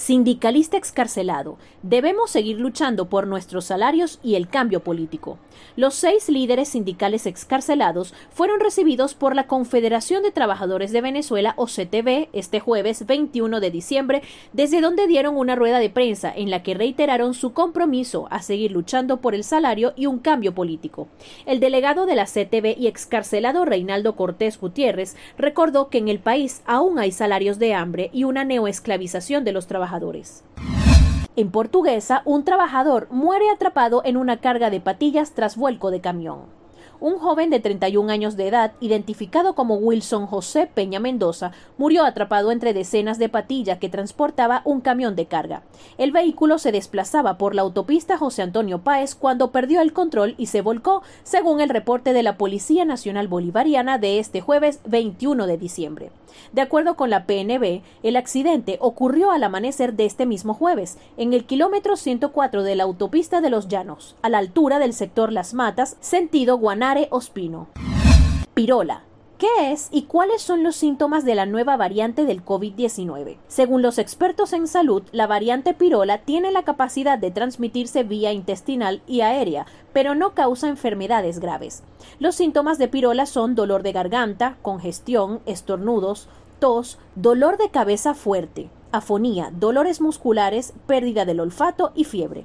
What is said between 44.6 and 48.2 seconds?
un camión de carga. El vehículo se desplazaba por la autopista